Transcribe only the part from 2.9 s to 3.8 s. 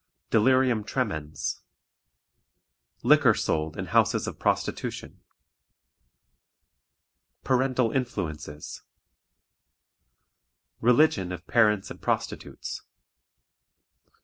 Liquor Sold